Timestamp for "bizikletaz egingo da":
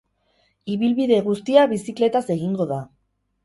1.77-2.85